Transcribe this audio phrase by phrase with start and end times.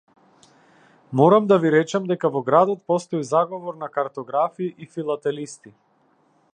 [1.19, 5.77] Морам да ви речам дека во градот постои заговор на картографи и филателисти.